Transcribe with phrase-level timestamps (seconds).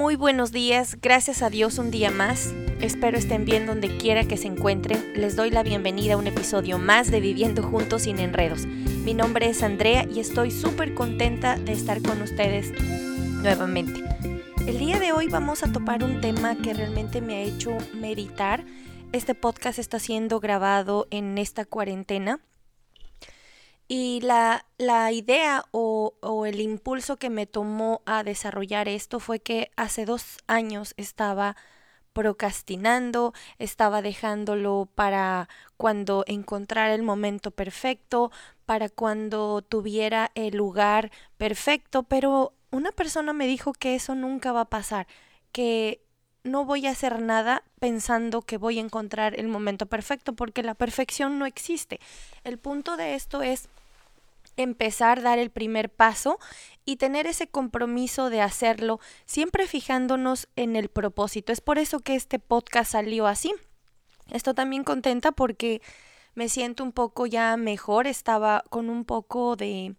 [0.00, 2.54] Muy buenos días, gracias a Dios un día más.
[2.80, 5.12] Espero estén bien donde quiera que se encuentren.
[5.14, 8.64] Les doy la bienvenida a un episodio más de Viviendo Juntos sin Enredos.
[8.64, 12.72] Mi nombre es Andrea y estoy súper contenta de estar con ustedes
[13.42, 14.02] nuevamente.
[14.66, 18.64] El día de hoy vamos a topar un tema que realmente me ha hecho meditar.
[19.12, 22.40] Este podcast está siendo grabado en esta cuarentena
[23.92, 29.40] y la, la idea o, o, el impulso que me tomó a desarrollar esto fue
[29.40, 31.56] que hace dos años estaba
[32.12, 38.30] procrastinando, estaba dejándolo para cuando encontrara el momento perfecto,
[38.64, 44.60] para cuando tuviera el lugar perfecto, pero una persona me dijo que eso nunca va
[44.60, 45.08] a pasar,
[45.50, 46.00] que
[46.44, 50.74] no voy a hacer nada pensando que voy a encontrar el momento perfecto, porque la
[50.74, 51.98] perfección no existe.
[52.44, 53.68] El punto de esto es
[54.62, 56.38] empezar, dar el primer paso
[56.84, 61.52] y tener ese compromiso de hacerlo, siempre fijándonos en el propósito.
[61.52, 63.52] Es por eso que este podcast salió así.
[64.30, 65.82] Estoy también contenta porque
[66.34, 69.94] me siento un poco ya mejor, estaba con un poco de,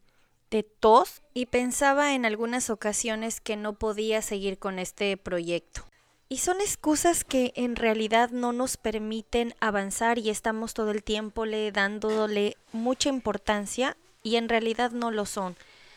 [0.49, 5.83] de tos y pensaba en algunas ocasiones que no podía seguir con este proyecto.
[6.29, 11.45] Y son excusas que en realidad no nos permiten avanzar y estamos todo el tiempo
[11.45, 15.55] le dándole mucha importancia y en realidad no lo son.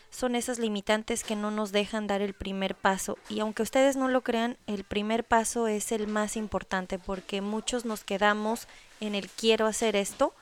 [0.09, 3.17] Son esas limitantes que no nos dejan dar el primer paso.
[3.29, 7.83] Y aunque ustedes no lo crean, el primer paso es el más importante porque muchos
[7.83, 8.67] nos quedamos
[9.01, 10.33] en el quiero hacer esto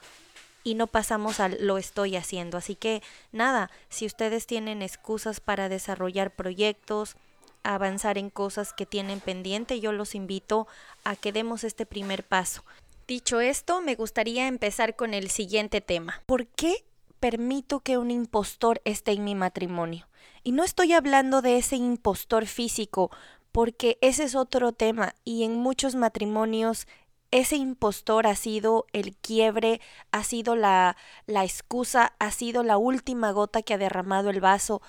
[0.63, 2.57] y no pasamos al lo estoy haciendo.
[2.57, 7.15] Así que nada, si ustedes tienen excusas para desarrollar proyectos,
[7.63, 10.67] avanzar en cosas que tienen pendiente, yo los invito
[11.03, 12.63] a que demos este primer paso.
[13.07, 16.21] Dicho esto, me gustaría empezar con el siguiente tema.
[16.25, 16.85] ¿Por qué
[17.23, 20.09] permito que un impostor esté en mi matrimonio.
[20.43, 23.11] Y no estoy hablando de ese impostor físico,
[23.53, 26.85] porque ese es otro tema y en muchos matrimonios
[27.31, 29.79] ese impostor ha sido el quiebre,
[30.11, 34.81] ha sido la, la excusa, ha sido la última gota que ha derramado el vaso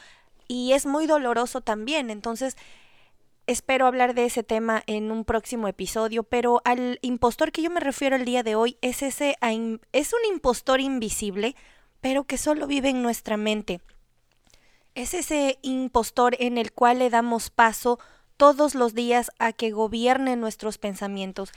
[0.48, 2.10] y es muy doloroso también.
[2.10, 2.56] Entonces,
[3.46, 7.78] espero hablar de ese tema en un próximo episodio, pero al impostor que yo me
[7.78, 9.36] refiero el día de hoy es ese
[9.92, 11.54] es un impostor invisible
[12.04, 13.80] pero que solo vive en nuestra mente.
[14.94, 17.98] Es ese impostor en el cual le damos paso
[18.36, 21.50] todos los días a que gobierne nuestros pensamientos.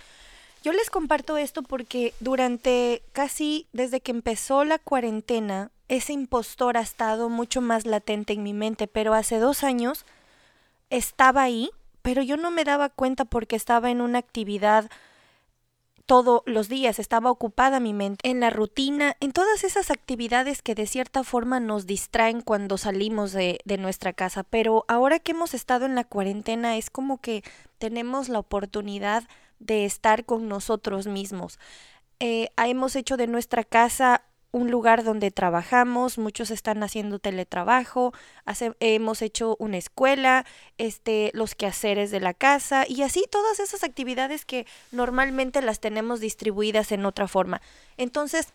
[0.64, 6.82] Yo les comparto esto porque durante casi desde que empezó la cuarentena, ese impostor ha
[6.82, 10.06] estado mucho más latente en mi mente, pero hace dos años
[10.90, 11.72] estaba ahí,
[12.02, 14.90] pero yo no me daba cuenta porque estaba en una actividad
[16.08, 20.74] todos los días, estaba ocupada mi mente en la rutina, en todas esas actividades que
[20.74, 24.44] de cierta forma nos distraen cuando salimos de, de, nuestra casa.
[24.44, 27.44] Pero ahora que hemos estado en la cuarentena es como que
[27.78, 29.26] tenemos la oportunidad
[29.60, 31.60] de estar con nosotros mismos.
[32.20, 34.24] Eh, hemos hecho de nuestra casa
[34.58, 38.14] un lugar donde trabajamos, muchos están haciendo teletrabajo,
[38.80, 40.46] hemos hecho una escuela,
[40.78, 46.20] este, los quehaceres de la casa y así todas esas actividades que normalmente las tenemos
[46.20, 47.62] distribuidas en otra forma.
[47.98, 48.54] Entonces,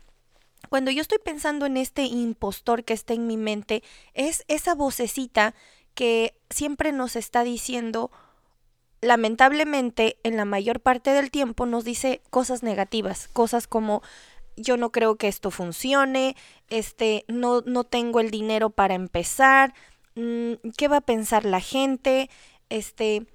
[0.69, 3.83] cuando yo estoy pensando en este impostor que está en mi mente,
[4.15, 5.55] es esa vocecita
[5.95, 8.11] que siempre nos está diciendo,
[9.01, 14.03] lamentablemente, en la mayor parte del tiempo nos dice cosas negativas, cosas como
[14.57, 16.37] yo no creo que esto funcione,
[16.69, 19.75] este, no, no tengo el dinero para empezar,
[20.15, 22.31] mm, ¿qué va a pensar la gente?
[22.69, 23.27] Este,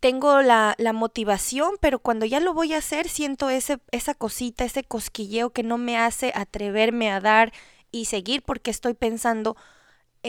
[0.00, 4.64] tengo la, la, motivación, pero cuando ya lo voy a hacer, siento ese, esa cosita,
[4.64, 7.52] ese cosquilleo que no me hace atreverme a dar
[7.90, 9.56] y seguir porque estoy pensando,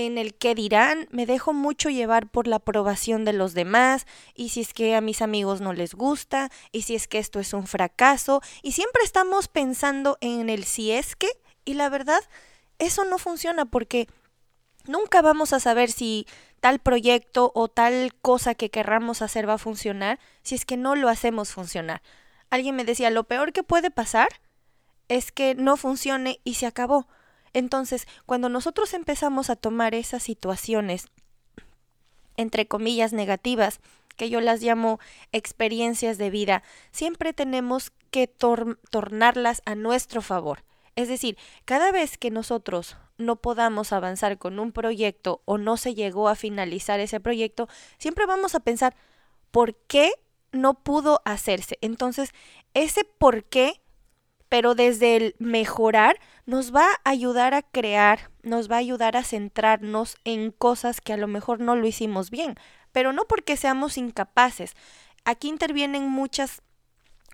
[0.05, 4.49] en el que dirán, me dejo mucho llevar por la aprobación de los demás, y
[4.49, 7.51] si es que a mis amigos no les gusta, y si es que esto es
[7.51, 11.27] un fracaso, y siempre estamos pensando en el si es que,
[11.65, 12.21] y la verdad,
[12.77, 14.07] eso no funciona porque
[14.85, 16.27] nunca vamos a saber si
[16.59, 20.93] tal proyecto o tal cosa que querramos hacer va a funcionar si es que no
[20.93, 22.03] lo hacemos funcionar.
[22.51, 24.27] Alguien me decía, lo peor que puede pasar
[25.07, 27.07] es que no funcione y se acabó.
[27.53, 31.07] Entonces, cuando nosotros empezamos a tomar esas situaciones,
[32.35, 33.79] entre comillas, negativas,
[34.15, 34.99] que yo las llamo
[35.31, 40.63] experiencias de vida, siempre tenemos que tornarlas a nuestro favor.
[40.95, 45.93] Es decir, cada vez que nosotros no podamos avanzar con un proyecto o no se
[45.93, 48.95] llegó a finalizar ese proyecto, siempre vamos a pensar,
[49.51, 50.11] ¿por qué
[50.51, 51.77] no pudo hacerse?
[51.81, 52.31] Entonces,
[52.73, 53.79] ese por qué
[54.49, 59.23] pero desde el mejorar nos va a ayudar a crear, nos va a ayudar a
[59.23, 62.55] centrarnos en cosas que a lo mejor no lo hicimos bien,
[62.91, 64.75] pero no porque seamos incapaces.
[65.25, 66.61] Aquí intervienen muchas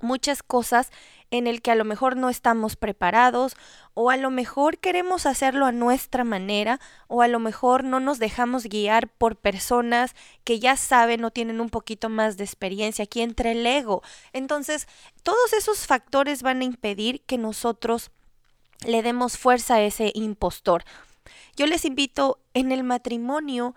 [0.02, 0.92] muchas cosas
[1.34, 3.56] en el que a lo mejor no estamos preparados
[3.96, 8.20] o a lo mejor queremos hacerlo a nuestra manera o a lo mejor no nos
[8.20, 10.14] dejamos guiar por personas
[10.44, 14.04] que ya saben o tienen un poquito más de experiencia aquí entre el ego.
[14.32, 14.88] Entonces,
[15.24, 18.12] todos esos factores van a impedir que nosotros
[18.86, 20.84] le demos fuerza a ese impostor.
[21.56, 23.74] Yo les invito en el matrimonio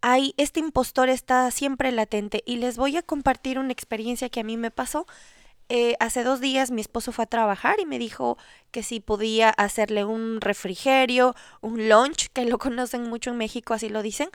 [0.00, 4.44] hay este impostor está siempre latente y les voy a compartir una experiencia que a
[4.44, 5.06] mí me pasó
[5.68, 8.38] eh, hace dos días mi esposo fue a trabajar y me dijo
[8.70, 13.88] que si podía hacerle un refrigerio, un lunch, que lo conocen mucho en México, así
[13.88, 14.30] lo dicen,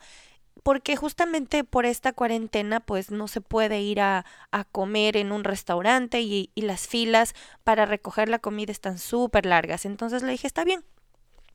[0.64, 4.26] porque justamente por esta cuarentena pues no se puede ir a,
[4.72, 7.34] comer en un restaurante y, y las filas
[7.64, 9.86] para recoger la comida están súper largas.
[9.86, 10.84] Entonces le dije, está bien.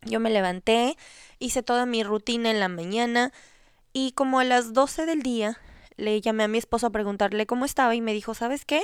[0.02, 0.96] Yo me levanté,
[1.38, 3.32] hice toda mi rutina en la mañana
[3.92, 5.58] y como a las 12 del día
[5.96, 8.82] le llamé a mi esposo a preguntarle cómo estaba y me dijo, ¿sabes qué?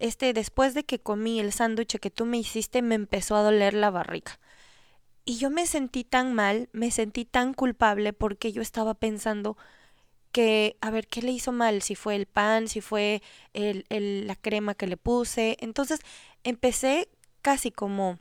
[0.00, 3.74] Este, después de que comí el sándwich que tú me hiciste, me empezó a doler
[3.74, 4.40] la barriga.
[5.24, 9.56] Y yo me sentí tan mal, me sentí tan culpable porque yo estaba pensando
[10.32, 11.82] que, a ver, ¿qué le hizo mal?
[11.82, 13.84] Si fue el pan, si fue el,
[14.26, 15.56] la crema que le puse.
[15.60, 16.00] Entonces
[16.44, 17.08] empecé
[17.42, 18.18] casi como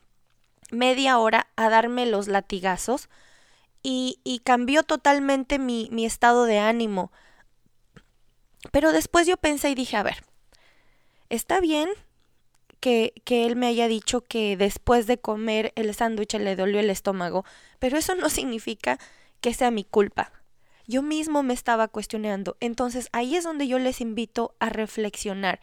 [0.71, 3.09] media hora a darme los latigazos
[3.83, 7.11] y, y cambió totalmente mi, mi estado de ánimo.
[8.71, 10.23] Pero después yo pensé y dije, a ver,
[11.29, 11.89] está bien
[12.79, 16.89] que, que, él me haya dicho que después de comer el sándwich le dolió el
[16.89, 17.45] estómago,
[17.79, 18.99] pero eso no significa
[19.41, 20.31] que sea mi culpa.
[20.87, 22.57] Yo mismo me estaba cuestionando.
[22.59, 25.59] Entonces ahí es donde yo les invito a reflexionar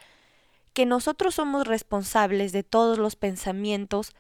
[0.73, 4.13] que nosotros somos responsables de todos los pensamientos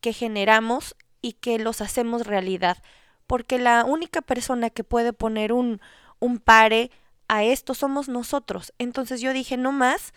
[0.00, 2.78] que generamos y que los hacemos realidad,
[3.26, 5.80] porque la única persona que puede poner un,
[6.18, 6.90] un pare
[7.28, 8.72] a esto somos nosotros.
[8.78, 10.14] Entonces yo dije, no más,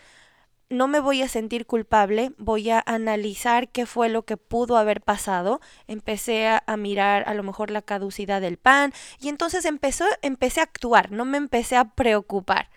[0.73, 5.01] no me voy a sentir culpable, voy a analizar qué fue lo que pudo haber
[5.01, 10.63] pasado, empecé a, mirar a lo mejor la caducidad del pan y entonces empecé a
[10.63, 12.69] actuar, no me empecé a preocupar,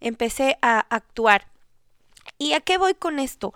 [0.00, 1.48] empecé a actuar.
[2.38, 3.54] ¿Y a qué voy con esto?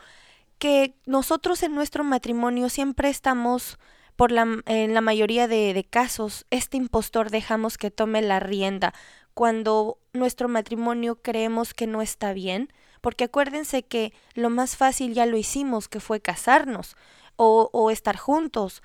[0.59, 3.79] Que nosotros en nuestro matrimonio siempre estamos,
[4.17, 8.95] por la, en la mayoría de casos, este impostor dejamos que tome la rienda
[9.39, 15.27] cuando nuestro matrimonio creemos que no está bien, porque acuérdense que lo más fácil ya
[15.27, 16.97] lo hicimos, que fue casarnos
[17.37, 18.83] o, o estar juntos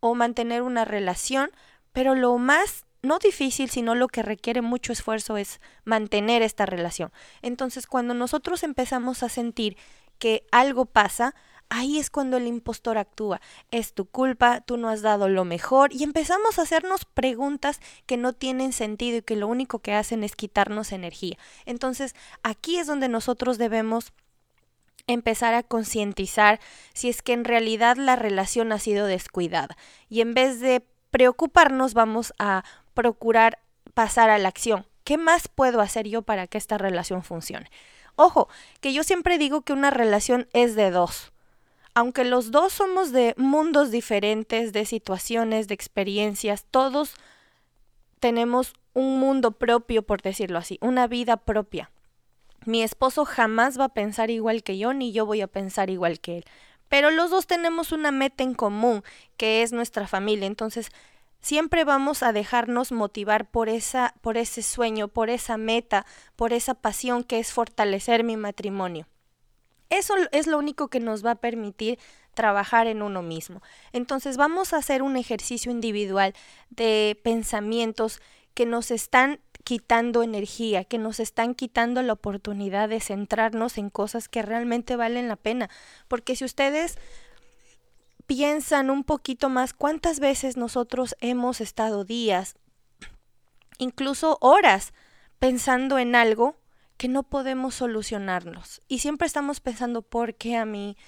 [0.00, 1.50] o mantener una relación,
[1.92, 7.12] pero lo más no difícil, sino lo que requiere mucho esfuerzo es mantener esta relación.
[7.42, 9.76] Entonces, cuando nosotros empezamos a sentir
[10.18, 11.34] que algo pasa,
[11.70, 13.40] ahí es cuando el impostor actúa.
[13.70, 18.18] Es tu culpa, tú no has dado lo mejor y empezamos a hacernos preguntas que
[18.18, 21.38] no tienen sentido y que lo único que hacen es quitarnos energía.
[21.64, 24.12] Entonces, aquí es donde nosotros debemos
[25.06, 26.60] empezar a concientizar
[26.92, 29.76] si es que en realidad la relación ha sido descuidada
[30.08, 32.64] y en vez de preocuparnos vamos a
[32.94, 33.58] procurar
[33.94, 34.86] pasar a la acción.
[35.04, 37.70] ¿Qué más puedo hacer yo para que esta relación funcione?
[38.14, 38.48] Ojo,
[38.80, 41.32] que yo siempre digo que una relación es de dos
[41.94, 47.14] aunque los dos somos de mundos diferentes, de situaciones, de experiencias, todos
[48.20, 51.90] tenemos un mundo propio, por decirlo así, una vida propia.
[52.66, 56.20] Mi esposo jamás va a pensar igual que yo, ni yo voy a pensar igual
[56.20, 56.44] que él.
[56.88, 59.02] Pero los dos tenemos una meta en común,
[59.36, 60.46] que es nuestra familia.
[60.46, 60.90] Entonces,
[61.40, 66.04] siempre vamos a dejarnos motivar por esa por ese sueño, por esa meta,
[66.36, 69.06] por esa pasión que es fortalecer mi matrimonio.
[69.90, 71.98] Eso es lo único que nos va a permitir
[72.34, 73.60] trabajar en uno mismo.
[73.92, 76.34] Entonces vamos a hacer un ejercicio individual
[76.70, 78.22] de pensamientos
[78.54, 84.28] que nos están quitando energía, que nos están quitando la oportunidad de centrarnos en cosas
[84.28, 85.68] que realmente valen la pena.
[86.08, 86.98] Porque si ustedes
[88.26, 92.54] piensan un poquito más cuántas veces nosotros hemos estado días,
[93.78, 94.92] incluso horas,
[95.40, 96.59] pensando en algo
[97.00, 98.82] que no podemos solucionarnos.
[98.86, 100.98] Y siempre estamos pensando, ¿por qué a mí?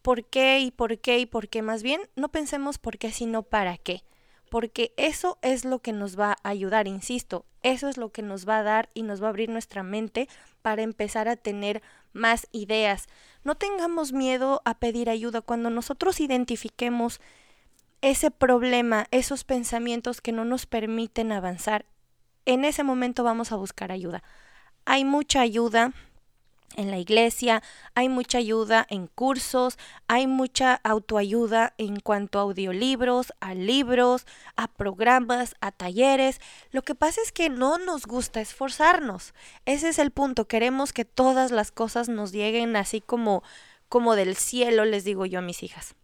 [0.00, 1.60] ¿Por qué y por qué y por qué?
[1.60, 4.02] Más bien, no pensemos por qué, sino para qué.
[4.48, 8.48] Porque eso es lo que nos va a ayudar, insisto, eso es lo que nos
[8.48, 10.26] va a dar y nos va a abrir nuestra mente
[10.62, 11.82] para empezar a tener
[12.14, 13.06] más ideas.
[13.44, 17.20] No tengamos miedo a pedir ayuda cuando nosotros identifiquemos
[18.00, 21.84] ese problema, esos pensamientos que no nos permiten avanzar.
[22.46, 24.22] En ese momento vamos a buscar ayuda
[24.84, 25.92] hay mucha ayuda
[26.76, 27.62] en la iglesia,
[27.94, 34.68] hay mucha ayuda en cursos, hay mucha autoayuda en cuanto a audiolibros, a libros, a
[34.68, 36.40] programas, a talleres.
[36.70, 39.34] Lo que pasa es que no nos gusta esforzarnos.
[39.66, 40.46] Ese es el punto.
[40.46, 43.42] Queremos que todas las cosas nos lleguen así como
[43.92, 45.96] como del cielo, les digo yo a mis hijas.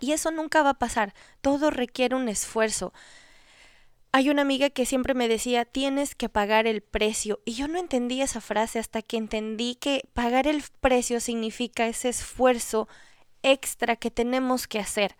[0.00, 1.14] Y eso nunca va a pasar.
[1.42, 2.92] Todo requiere un esfuerzo.
[4.16, 7.40] Hay una amiga que siempre me decía, tienes que pagar el precio.
[7.44, 12.10] Y yo no entendí esa frase hasta que entendí que pagar el precio significa ese
[12.10, 12.86] esfuerzo
[13.42, 15.16] extra que tenemos que hacer.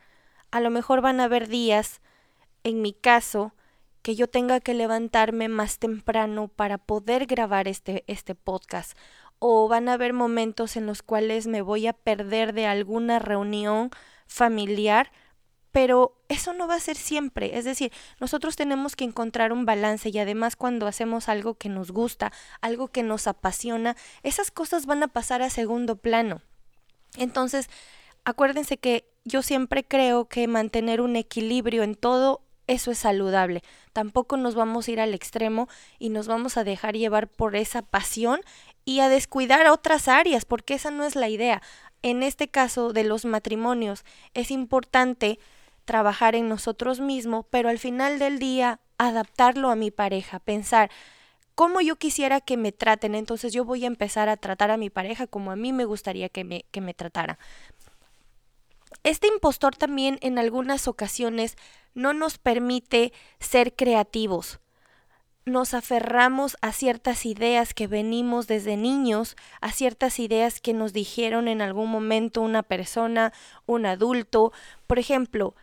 [0.53, 2.03] A lo mejor van a haber días,
[2.63, 3.53] en mi caso,
[4.03, 8.97] que yo tenga que levantarme más temprano para poder grabar este, este podcast.
[9.41, 13.91] O van a haber momentos en los cuales me voy a perder de alguna reunión
[14.29, 15.11] familiar
[15.75, 17.59] pero eso no va a ser siempre.
[17.59, 17.91] Es decir,
[18.21, 22.87] nosotros tenemos que encontrar un balance y además cuando hacemos algo que nos gusta, algo
[22.87, 26.43] que nos apasiona, esas cosas van a pasar a segundo plano.
[27.17, 27.69] Entonces,
[28.25, 33.65] acuérdense que yo siempre creo que mantener un equilibrio en todo eso es saludable.
[33.93, 37.83] Tampoco nos vamos a ir al extremo y nos vamos a dejar llevar por esa
[37.83, 38.43] pasión
[38.85, 41.63] y a descuidar otras áreas, porque esa no es la idea.
[42.03, 44.05] En este caso de los matrimonios
[44.35, 45.41] es importante
[45.85, 50.91] trabajar en nosotros mismos, pero al final del día adaptarlo a mi pareja, pensar
[51.55, 54.91] cómo yo quisiera que me traten, entonces yo voy a empezar a tratar a mi
[54.91, 57.39] pareja como a mí me gustaría que me, que me tratara.
[59.03, 61.57] Este impostor también en algunas ocasiones
[61.95, 64.61] no nos permite ser creativos.
[65.47, 71.49] Nos aferramos a ciertas ideas que venimos desde niños, a ciertas ideas que nos dijeron
[71.49, 73.33] en algún momento una persona,
[73.67, 74.53] un adulto.
[74.87, 75.55] Por ejemplo,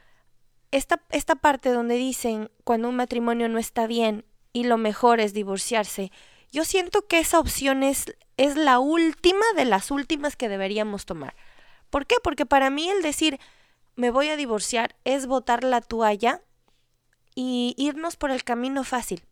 [0.71, 5.33] esta, esta parte donde dicen cuando un matrimonio no está bien y lo mejor es
[5.33, 6.11] divorciarse,
[6.51, 11.35] yo siento que esa opción es, es la última de las últimas que deberíamos tomar.
[11.89, 12.15] ¿Por qué?
[12.23, 13.39] Porque para mí el decir
[13.95, 16.41] me voy a divorciar es botar la toalla
[17.35, 19.23] y irnos por el camino fácil.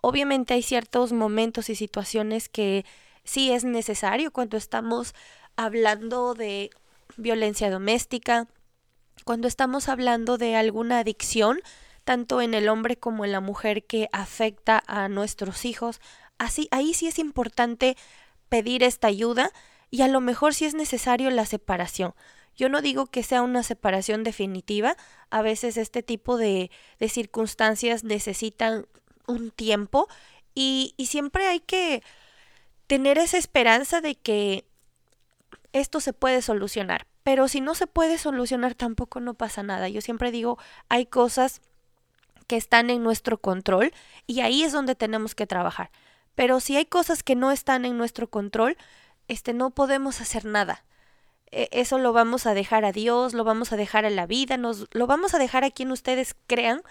[0.00, 2.84] Obviamente hay ciertos momentos y situaciones que
[3.24, 5.14] sí es necesario cuando estamos
[5.56, 6.70] hablando de
[7.16, 8.48] violencia doméstica,
[9.24, 11.60] cuando estamos hablando de alguna adicción,
[12.04, 16.00] tanto en el hombre como en la mujer que afecta a nuestros hijos,
[16.38, 17.96] así ahí sí es importante
[18.48, 19.50] pedir esta ayuda
[19.90, 22.14] y a lo mejor si es necesario la separación.
[22.54, 24.96] Yo no digo que sea una separación definitiva,
[25.30, 28.86] a veces este tipo de, de circunstancias necesitan
[29.26, 30.08] un tiempo
[30.54, 32.02] y, y siempre hay que
[32.86, 34.66] tener esa esperanza de que
[35.72, 37.06] esto se puede solucionar.
[37.22, 39.88] Pero si no se puede solucionar tampoco no pasa nada.
[39.88, 41.60] Yo siempre digo, hay cosas
[42.46, 43.92] que están en nuestro control
[44.26, 45.90] y ahí es donde tenemos que trabajar.
[46.34, 48.76] Pero si hay cosas que no están en nuestro control,
[49.28, 50.84] este no podemos hacer nada.
[51.50, 54.56] E, eso lo vamos a dejar a Dios, lo vamos a dejar a la vida,
[54.56, 56.82] nos lo vamos a dejar a quien ustedes crean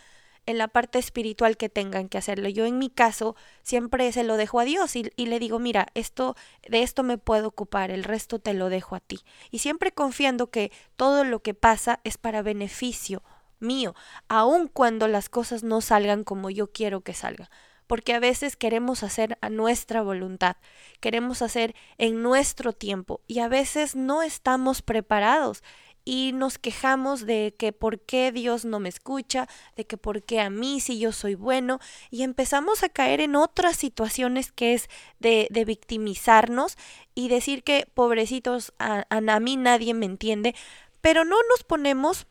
[0.45, 2.49] en la parte espiritual que tengan que hacerlo.
[2.49, 5.87] Yo en mi caso siempre se lo dejo a Dios y, y, le digo, mira,
[5.93, 6.35] esto,
[6.67, 9.19] de esto me puedo ocupar, el resto te lo dejo a ti.
[9.51, 13.23] Y siempre confiando que todo lo que pasa es para beneficio
[13.61, 13.95] mío,
[14.27, 17.47] aun cuando las cosas no salgan como yo quiero que salgan.
[17.87, 20.55] Porque a veces queremos hacer a nuestra voluntad,
[21.01, 25.61] queremos hacer en nuestro tiempo y a veces no estamos preparados
[26.03, 30.39] y nos quejamos de que por qué Dios no me escucha, de que por qué
[30.39, 31.79] a mí si yo soy bueno,
[32.09, 34.89] y empezamos a caer en otras situaciones que es
[35.19, 36.77] de, de victimizarnos
[37.15, 40.55] y decir que pobrecitos, a, a mí nadie me entiende,
[41.01, 42.27] pero no nos ponemos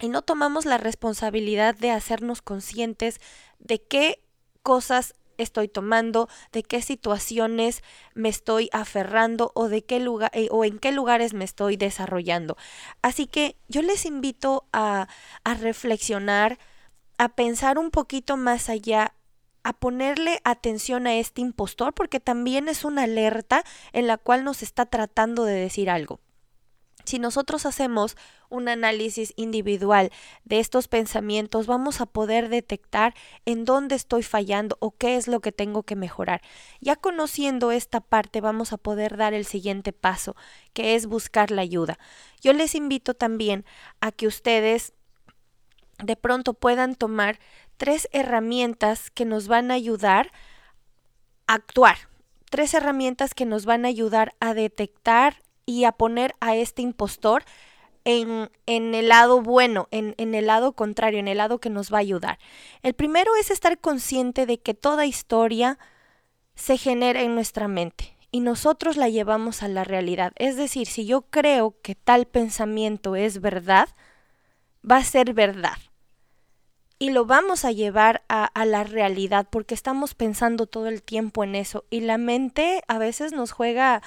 [0.00, 3.20] y no tomamos la responsabilidad de hacernos conscientes
[3.58, 4.22] de qué
[4.62, 7.82] cosas estoy tomando, de qué situaciones
[8.14, 12.56] me estoy aferrando o de qué lugar eh, o en qué lugares me estoy desarrollando.
[13.02, 15.08] Así que yo les invito a,
[15.44, 16.58] a reflexionar,
[17.18, 19.14] a pensar un poquito más allá
[19.62, 24.62] a ponerle atención a este impostor porque también es una alerta en la cual nos
[24.62, 26.20] está tratando de decir algo.
[27.04, 28.16] Si nosotros hacemos
[28.50, 30.10] un análisis individual
[30.44, 33.14] de estos pensamientos, vamos a poder detectar
[33.46, 36.42] en dónde estoy fallando o qué es lo que tengo que mejorar.
[36.80, 40.36] Ya conociendo esta parte, vamos a poder dar el siguiente paso,
[40.74, 41.98] que es buscar la ayuda.
[42.40, 43.64] Yo les invito también
[44.00, 44.92] a que ustedes
[46.02, 47.38] de pronto puedan tomar
[47.76, 50.32] tres herramientas que nos van a ayudar
[51.46, 51.96] a actuar.
[52.50, 57.44] Tres herramientas que nos van a ayudar a detectar y a poner a este impostor
[58.04, 61.92] en, en, el lado bueno, en, en el lado contrario, en el lado que nos
[61.92, 62.38] va a ayudar.
[62.82, 65.78] El primero es estar consciente de que toda historia
[66.54, 70.32] se genera en nuestra mente y nosotros la llevamos a la realidad.
[70.36, 73.88] Es decir, si yo creo que tal pensamiento es verdad,
[74.88, 75.78] va a ser verdad.
[76.98, 81.44] Y lo vamos a llevar a, a, la realidad porque estamos pensando todo el tiempo
[81.44, 81.84] en eso.
[81.88, 84.02] Y la mente a veces nos juega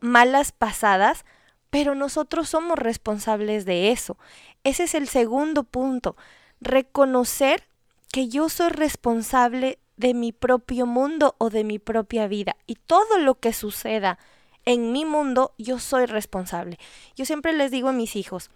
[0.00, 1.24] malas pasadas,
[1.70, 4.16] pero nosotros somos responsables de eso.
[4.64, 6.16] Ese es el segundo punto.
[6.60, 7.64] Reconocer
[8.12, 12.56] que yo soy responsable de mi propio mundo o de mi propia vida.
[12.66, 14.18] Y todo lo que suceda
[14.64, 16.78] en mi mundo, yo soy responsable.
[17.16, 18.50] Yo siempre les digo a mis hijos,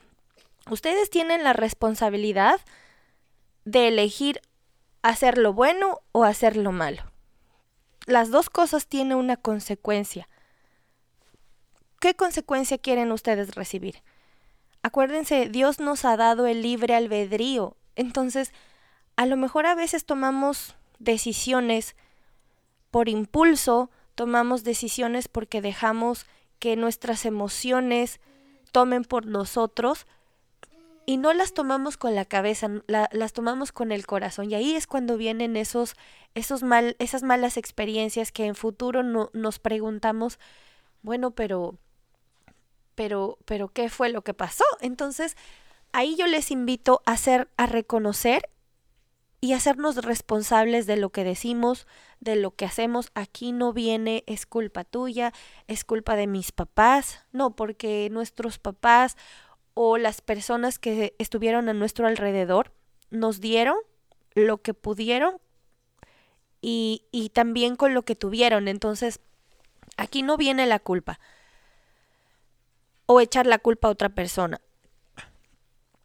[0.71, 2.61] ustedes tienen la responsabilidad
[3.64, 4.40] de elegir
[5.02, 7.02] hacer lo bueno o hacer lo malo.
[8.07, 10.28] Las dos cosas tienen una consecuencia.
[12.02, 14.02] ¿Qué consecuencia quieren ustedes recibir?
[14.82, 17.76] Acuérdense, Dios nos ha dado el libre albedrío.
[17.94, 18.52] Entonces,
[19.14, 21.94] a lo mejor a veces tomamos decisiones
[22.90, 26.26] por impulso, tomamos decisiones porque dejamos
[26.59, 28.18] que nuestras emociones
[28.73, 30.09] tomen por nosotros
[31.06, 34.50] y no las tomamos con la cabeza, las tomamos con el corazón.
[34.50, 35.94] Y ahí es cuando vienen esos,
[36.35, 40.40] esos mal, esas malas experiencias que en futuro no, nos preguntamos,
[41.02, 41.78] bueno, pero,
[42.94, 44.64] pero, pero, ¿qué fue lo que pasó?
[44.80, 45.37] Entonces,
[45.92, 48.49] ahí yo les invito a hacer, a reconocer
[49.40, 51.87] y hacernos responsables de lo que decimos,
[52.20, 53.11] de lo que hacemos.
[53.14, 55.32] Aquí no viene es culpa tuya,
[55.66, 59.16] es culpa de mis papás, no, porque nuestros papás
[59.75, 62.72] o las personas que estuvieron a nuestro alrededor
[63.11, 63.76] nos dieron
[64.34, 65.38] lo que pudieron
[66.61, 68.68] y, y también con lo que tuvieron.
[68.68, 69.18] Entonces,
[69.96, 71.18] aquí no viene la culpa
[73.06, 74.61] o echar la culpa a otra persona.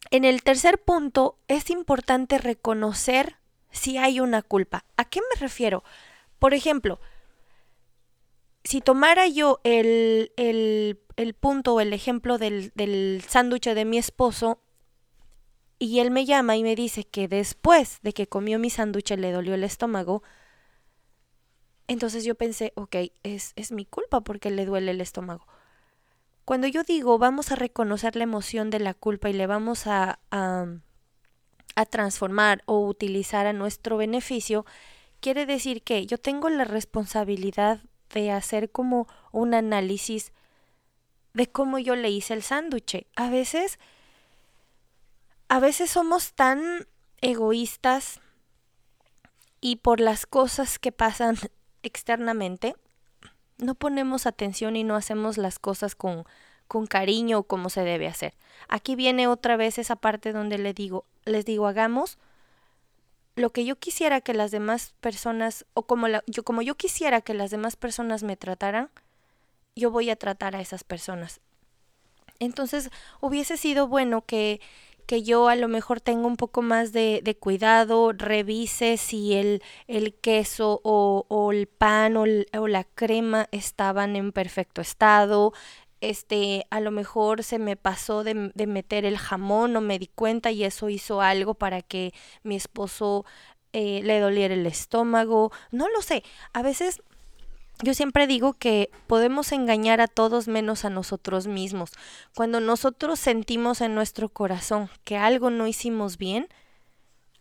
[0.10, 3.38] En el tercer punto, es importante reconocer
[3.72, 4.86] si hay una culpa.
[4.96, 5.84] ¿A qué me refiero?
[6.39, 7.00] Por ejemplo,
[8.63, 13.98] si tomara yo el, el, el punto o el ejemplo del, del sándwich de mi
[13.98, 14.60] esposo
[15.80, 19.32] y él me llama y me dice que después de que comió mi sándwich le
[19.32, 20.24] dolió el estómago,
[21.88, 25.46] entonces yo pensé, ok, es, es mi culpa porque le duele el estómago.
[26.48, 30.19] Cuando yo digo vamos a reconocer la emoción de la culpa y le vamos a,
[30.32, 34.65] a, transformar o utilizar a nuestro beneficio,
[35.19, 37.82] quiere decir que yo tengo la responsabilidad
[38.13, 40.32] de hacer como un análisis
[41.34, 43.06] de cómo yo le hice el sándwich.
[43.17, 43.78] A veces,
[45.50, 46.88] a veces somos tan
[47.19, 48.21] egoístas
[49.60, 51.36] y por las cosas que pasan
[51.84, 52.78] externamente,
[53.58, 56.26] no ponemos atención y no hacemos las cosas con,
[56.67, 58.34] con cariño como se debe hacer.
[58.67, 62.17] Aquí viene otra vez esa parte donde le digo, les digo, hagamos
[63.36, 67.21] lo que yo quisiera que las demás personas, o como, la, yo, como yo quisiera
[67.21, 68.89] que las demás personas me trataran,
[69.75, 71.39] yo voy a tratar a esas personas.
[72.39, 72.89] Entonces,
[73.21, 74.60] hubiese sido bueno que
[75.08, 79.63] que yo a lo mejor tengo un poco más de, de cuidado, revise si el,
[79.88, 82.25] el queso o, o, el pan o,
[82.60, 85.53] o, la crema estaban en perfecto estado.
[85.99, 90.07] Este, a lo mejor se me pasó de, de meter el jamón, no me di
[90.07, 93.25] cuenta y eso hizo algo para que mi esposo
[93.73, 95.51] eh, le doliera el estómago.
[95.71, 96.23] No lo sé.
[96.53, 97.01] A veces
[97.83, 101.91] yo siempre digo que podemos engañar a todos menos a nosotros mismos.
[102.36, 106.47] Cuando nosotros sentimos en nuestro corazón que algo no hicimos bien,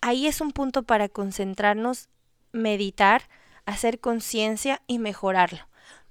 [0.02, 2.10] ahí es un punto para concentrarnos,
[2.52, 3.22] meditar,
[3.64, 5.60] hacer conciencia y mejorarlo.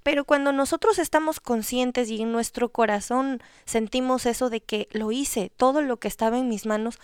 [0.06, 5.52] Pero cuando nosotros estamos conscientes y en nuestro corazón sentimos eso de que lo hice,
[5.58, 7.00] todo lo que estaba en mis manos,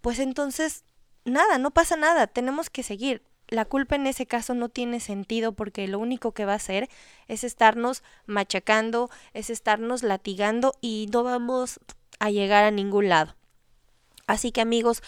[0.00, 0.84] pues entonces
[1.24, 5.52] nada, no pasa nada, tenemos que seguir la culpa en ese caso no tiene sentido
[5.52, 6.88] porque lo único que va a hacer
[7.28, 11.80] es estarnos machacando, es estarnos latigando y no vamos
[12.20, 13.34] a llegar a ningún lado.
[14.26, 15.02] Así que amigos,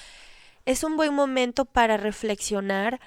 [0.64, 3.00] es un buen momento para reflexionar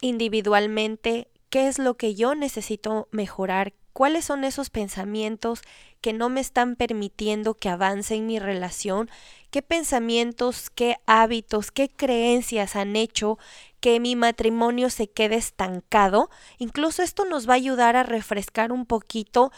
[0.00, 5.62] individualmente qué es lo que yo necesito mejorar, cuáles son esos pensamientos
[6.02, 9.08] que no me están permitiendo que avance en mi relación,
[9.50, 13.38] qué pensamientos, qué hábitos, qué creencias han hecho
[13.80, 16.28] que mi matrimonio se quede estancado.
[16.58, 19.52] Incluso esto nos va a ayudar a refrescar un poquito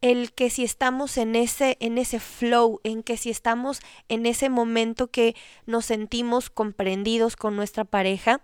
[0.00, 4.48] el que si estamos en ese en ese flow, en que si estamos en ese
[4.48, 8.40] momento que nos sentimos comprendidos con nuestra pareja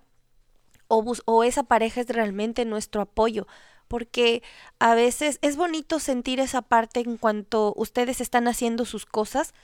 [0.88, 3.46] o, o esa pareja es realmente nuestro apoyo,
[3.88, 4.42] porque
[4.78, 9.54] a veces es bonito sentir esa parte en cuanto ustedes están haciendo sus cosas,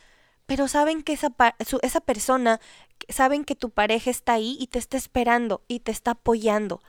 [0.46, 1.32] pero saben que esa,
[1.82, 2.60] esa persona,
[3.08, 6.82] saben que tu pareja está ahí y te está esperando y te está apoyando.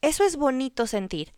[0.00, 1.32] Eso es bonito sentir.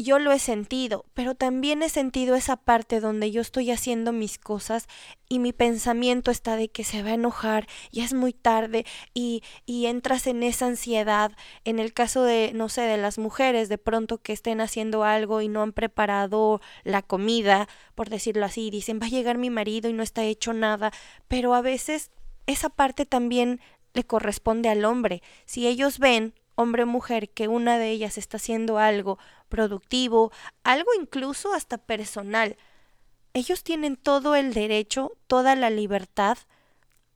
[0.00, 4.38] Yo lo he sentido, pero también he sentido esa parte donde yo estoy haciendo mis
[4.38, 4.86] cosas
[5.28, 9.42] y mi pensamiento está de que se va a enojar, ya es muy tarde y,
[9.66, 11.32] y entras en esa ansiedad.
[11.64, 15.42] En el caso de, no sé, de las mujeres, de pronto que estén haciendo algo
[15.42, 19.90] y no han preparado la comida, por decirlo así, dicen, va a llegar mi marido
[19.90, 20.92] y no está hecho nada,
[21.26, 22.12] pero a veces
[22.46, 23.60] esa parte también
[23.94, 25.22] le corresponde al hombre.
[25.44, 29.16] Si ellos ven hombre o mujer, que una de ellas está haciendo algo
[29.48, 30.32] productivo,
[30.64, 32.56] algo incluso hasta personal.
[33.32, 36.36] Ellos tienen todo el derecho, toda la libertad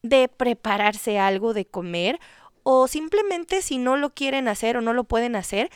[0.02, 2.20] de prepararse algo de comer
[2.62, 5.70] o simplemente si no lo quieren hacer o no lo pueden hacer,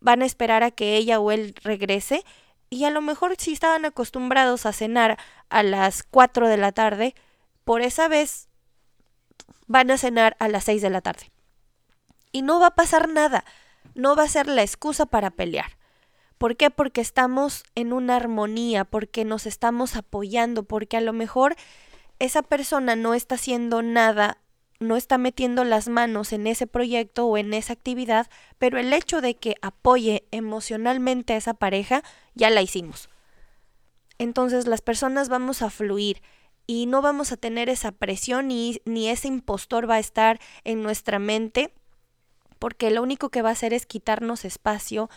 [0.00, 2.24] van a esperar a que ella o él regrese
[2.70, 5.16] y a lo mejor si estaban acostumbrados a cenar
[5.48, 7.14] a las 4 de la tarde,
[7.62, 8.48] por esa vez
[9.68, 11.31] van a cenar a las 6 de la tarde.
[12.32, 13.44] Y no va a pasar nada.
[13.94, 15.76] No va a ser la excusa para pelear.
[16.38, 16.70] ¿Por qué?
[16.70, 21.54] Porque estamos en una armonía, porque nos estamos apoyando, porque a lo mejor
[22.18, 24.38] esa persona no está haciendo nada,
[24.80, 29.20] no está metiendo las manos en ese proyecto o en esa actividad, pero el hecho
[29.20, 32.02] de que apoye emocionalmente a esa pareja,
[32.34, 33.08] ya la hicimos.
[34.18, 36.22] Entonces las personas vamos a fluir
[36.66, 40.82] y no vamos a tener esa presión ni, ni ese impostor va a estar en
[40.82, 41.72] nuestra mente
[42.62, 45.10] porque lo único que va a hacer es quitarnos espacio,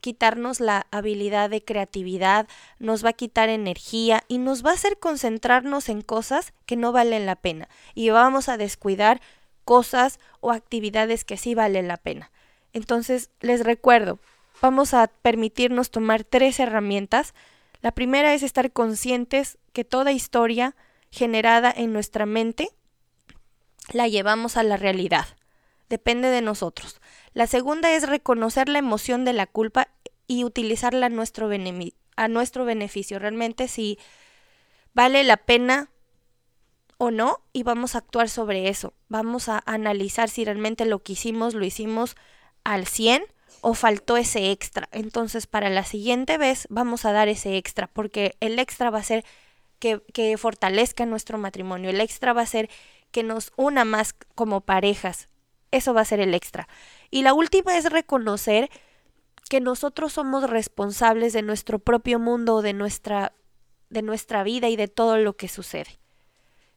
[0.00, 2.46] quitarnos la habilidad de creatividad,
[2.78, 6.92] nos va a quitar energía y nos va a hacer concentrarnos en cosas que no
[6.92, 9.20] valen la pena y vamos a descuidar
[9.64, 12.30] cosas o actividades que sí valen la pena.
[12.72, 14.20] Entonces, les recuerdo,
[14.62, 17.34] vamos a permitirnos tomar tres herramientas.
[17.80, 20.76] La primera es estar conscientes que toda historia
[21.10, 22.68] generada en nuestra mente
[23.92, 25.26] la llevamos a la realidad
[25.88, 27.00] depende de nosotros.
[27.32, 29.88] La segunda es reconocer la emoción de la culpa
[30.26, 31.48] y utilizarla a nuestro,
[32.16, 33.18] a nuestro beneficio.
[33.18, 33.98] Realmente si
[34.94, 35.90] vale la pena
[36.98, 38.94] o no y vamos a actuar sobre eso.
[39.08, 42.16] Vamos a analizar si realmente lo que hicimos lo hicimos
[42.64, 43.24] al 100
[43.60, 44.88] o faltó ese extra.
[44.92, 49.04] Entonces para la siguiente vez vamos a dar ese extra porque el extra va a
[49.04, 49.24] ser
[49.78, 51.90] que, que fortalezca nuestro matrimonio.
[51.90, 52.70] El extra va a ser
[53.10, 55.28] que nos una más como parejas
[55.76, 56.68] eso va a ser el extra.
[57.10, 58.70] Y la última es reconocer
[59.48, 63.32] que nosotros somos responsables de nuestro propio mundo, de nuestra,
[63.90, 65.98] de nuestra vida y de todo lo que sucede.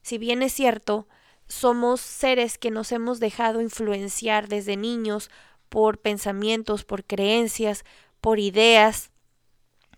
[0.02, 1.08] Si bien es cierto,
[1.48, 5.32] somos seres que nos hemos dejado influenciar desde niños
[5.68, 7.84] por pensamientos, por creencias,
[8.22, 9.12] por ideas,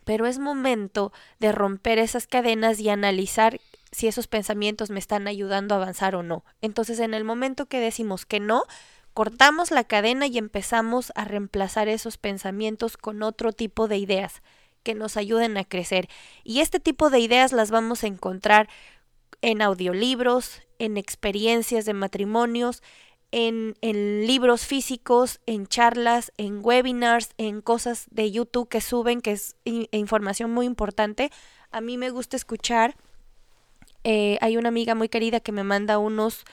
[0.06, 3.60] pero es momento de romper esas cadenas y analizar
[3.92, 6.44] si esos pensamientos me están ayudando a avanzar o no.
[6.62, 8.64] Entonces, en el momento que decimos que no,
[9.14, 14.42] cortamos la cadena y empezamos a reemplazar esos pensamientos con otro tipo de ideas
[14.84, 16.08] que nos ayuden a crecer.
[16.44, 18.70] Y este tipo de ideas las vamos a encontrar
[19.42, 22.82] en audiolibros, en experiencias de matrimonios,
[23.32, 29.32] en, en, libros físicos, en charlas, en webinars, en cosas de YouTube que suben, que
[29.34, 31.32] es información muy importante.
[31.72, 32.96] A mí me gusta escuchar
[34.04, 36.44] eh, hay una amiga muy querida que me manda unos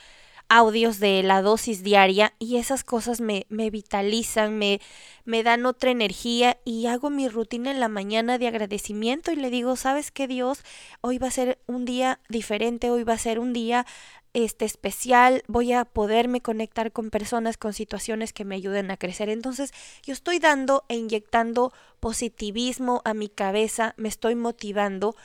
[0.49, 4.81] audios de la dosis diaria y esas cosas me, me vitalizan, me,
[5.25, 9.51] me dan otra energía y hago mi rutina en la mañana de agradecimiento y le
[9.51, 10.63] digo, ¿sabes qué Dios?
[11.03, 13.85] Hoy va a ser un día diferente, hoy va a ser un día
[14.33, 19.29] este especial, voy a poderme conectar con personas, con situaciones que me ayuden a crecer.
[19.29, 25.17] Entonces, yo estoy dando e inyectando positivismo a mi cabeza, me estoy motivando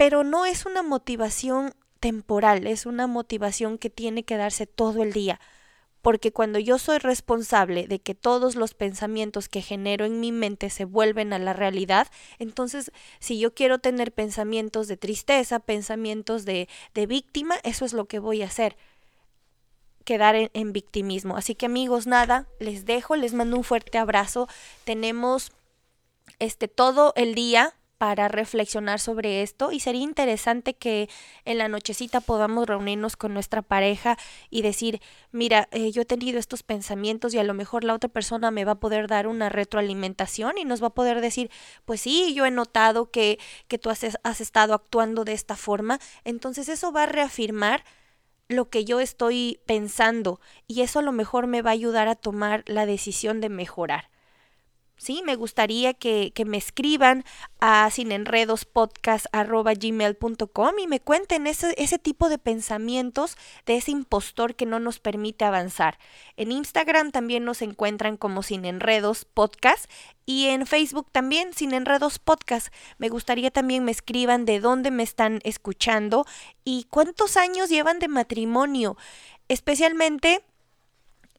[0.00, 5.12] pero no es una motivación temporal, es una motivación que tiene que darse todo el
[5.12, 5.38] día.
[6.00, 10.70] Porque cuando yo soy responsable de que todos los pensamientos que genero en mi mente
[10.70, 12.08] se vuelven a la realidad,
[12.38, 18.06] entonces si yo quiero tener pensamientos de tristeza, pensamientos de, de víctima, eso es lo
[18.06, 18.78] que voy a hacer
[20.06, 21.36] quedar en, en, victimismo.
[21.36, 24.48] Así que amigos, nada, les dejo, les mando un fuerte abrazo.
[24.84, 25.52] Tenemos
[26.38, 31.10] este todo el día para reflexionar sobre esto y sería interesante que
[31.44, 34.16] en la nochecita podamos reunirnos con nuestra pareja
[34.48, 38.08] y decir, mira, eh, yo he tenido estos pensamientos y a lo mejor la otra
[38.08, 41.50] persona me va a poder dar una retroalimentación y nos va a poder decir,
[41.84, 46.00] pues sí, yo he notado que, que tú has, has estado actuando de esta forma,
[46.24, 47.84] entonces eso va a reafirmar
[48.48, 52.14] lo que yo estoy pensando y eso a lo mejor me va a ayudar a
[52.14, 54.08] tomar la decisión de mejorar.
[55.00, 55.22] ¿Sí?
[55.24, 57.24] Me gustaría que, me escriban
[57.58, 64.78] a sinenredospodcast.gmail.com y me cuenten ese, ese tipo de pensamientos de ese impostor que no
[64.78, 65.98] nos permite avanzar.
[66.36, 69.26] En Instagram también nos encuentran como Sin Enredos
[70.26, 72.20] y en Facebook también Sin Enredos.
[72.98, 76.26] Me gustaría también me escriban de dónde me están escuchando
[76.62, 78.98] y cuántos años llevan de matrimonio.
[79.48, 80.44] Especialmente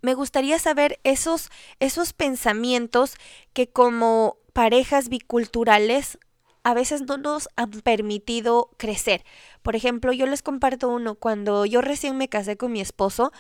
[0.01, 3.15] me gustaría saber esos, esos pensamientos
[3.53, 6.17] que como parejas biculturales
[6.63, 9.23] a veces no nos han permitido crecer.
[9.61, 13.31] Por ejemplo, yo les comparto uno, cuando yo recién me casé con mi esposo,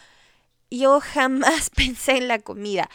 [0.69, 2.89] yo jamás pensé en la comida.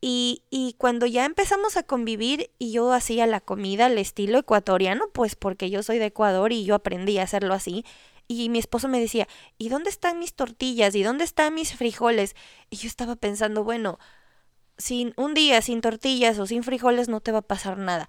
[0.00, 5.08] Y, y, cuando ya empezamos a convivir y yo hacía la comida al estilo ecuatoriano,
[5.12, 7.84] pues porque yo soy de Ecuador y yo aprendí a hacerlo así,
[8.28, 10.94] y mi esposo me decía, ¿y dónde están mis tortillas?
[10.94, 12.34] ¿Y dónde están mis frijoles?
[12.70, 13.98] Y yo estaba pensando, bueno,
[14.78, 18.08] sin un día sin tortillas o sin frijoles no te va a pasar nada.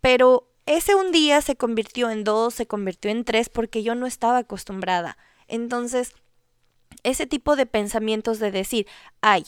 [0.00, 4.06] Pero ese un día se convirtió en dos, se convirtió en tres porque yo no
[4.06, 5.18] estaba acostumbrada.
[5.48, 6.14] Entonces,
[7.02, 8.86] ese tipo de pensamientos de decir,
[9.20, 9.44] ay,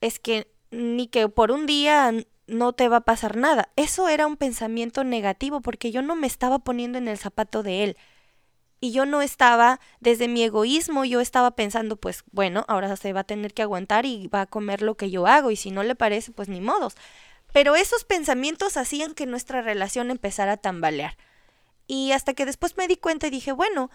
[0.00, 2.12] es que ni que por un día
[2.46, 3.68] no te va a pasar nada.
[3.76, 7.84] Eso era un pensamiento negativo porque yo no me estaba poniendo en el zapato de
[7.84, 7.96] él
[8.82, 13.20] y yo no estaba, desde mi egoísmo, yo estaba pensando, pues bueno, ahora se va
[13.20, 15.84] a tener que aguantar y va a comer lo que yo hago y si no
[15.84, 16.96] le parece, pues ni modos.
[17.52, 21.16] Pero esos pensamientos hacían que nuestra relación empezara a tambalear.
[21.86, 23.88] Y hasta que después me di cuenta y dije, bueno,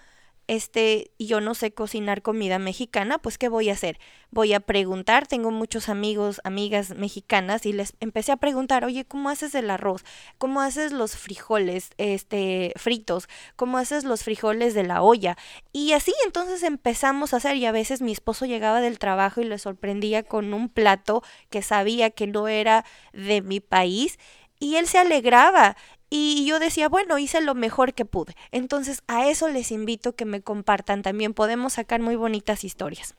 [0.47, 3.99] este, yo no sé cocinar comida mexicana, pues ¿qué voy a hacer?
[4.31, 9.29] Voy a preguntar, tengo muchos amigos, amigas mexicanas y les empecé a preguntar, "Oye, ¿cómo
[9.29, 10.03] haces el arroz?
[10.37, 13.27] ¿Cómo haces los frijoles este fritos?
[13.55, 15.37] ¿Cómo haces los frijoles de la olla?"
[15.73, 19.45] Y así entonces empezamos a hacer y a veces mi esposo llegaba del trabajo y
[19.45, 24.17] le sorprendía con un plato que sabía que no era de mi país
[24.59, 25.77] y él se alegraba
[26.09, 28.35] y yo decía, bueno, hice lo mejor que pude.
[28.51, 31.01] Entonces a eso les invito que me compartan.
[31.01, 33.15] También podemos sacar muy bonitas historias.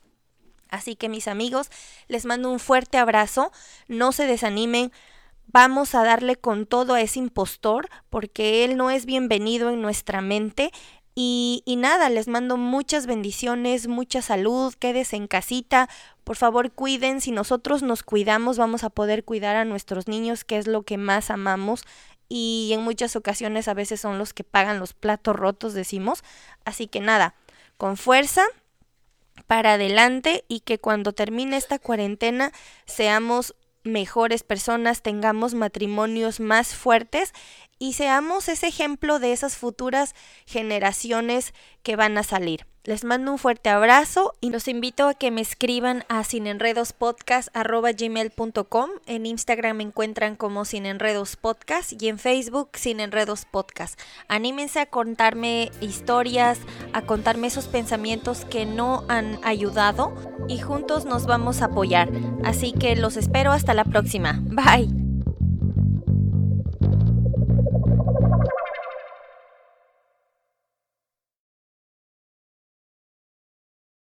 [0.71, 1.71] Así que mis amigos,
[2.09, 3.53] les mando un fuerte abrazo.
[3.89, 4.93] No se desanimen.
[5.47, 10.21] Vamos a darle con todo a ese impostor porque él no es bienvenido en nuestra
[10.21, 10.71] mente.
[11.15, 15.89] Y, y, nada, les mando muchas bendiciones, mucha salud, quédese en casita,
[16.23, 20.59] por favor cuiden, si nosotros nos cuidamos vamos a poder cuidar a nuestros niños, que
[20.59, 21.83] es lo que más amamos
[22.29, 26.23] y en muchas ocasiones a veces son los que pagan los platos rotos, decimos.
[26.65, 27.35] Así que nada,
[27.77, 28.43] con fuerza
[29.47, 32.53] para adelante y que cuando termine esta cuarentena
[32.87, 37.33] seamos mejores personas, tengamos matrimonios más fuertes
[37.79, 40.15] y seamos ese ejemplo de esas futuras
[40.47, 42.67] generaciones que van a salir.
[42.89, 48.91] Les mando un fuerte abrazo y los invito a que me escriban a sinenredospodcast.gmail.com.
[49.05, 54.01] En Instagram me encuentran como sinenredospodcast y en Facebook sinenredospodcast.
[54.27, 56.61] Anímense a contarme historias,
[56.95, 60.15] a contarme esos pensamientos que no han ayudado
[60.49, 62.09] y juntos nos vamos a apoyar.
[62.43, 64.41] Así que los espero hasta la próxima.
[64.45, 65.08] Bye.